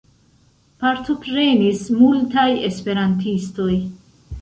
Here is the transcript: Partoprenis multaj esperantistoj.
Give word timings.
Partoprenis 0.83 1.85
multaj 2.01 2.49
esperantistoj. 2.73 3.73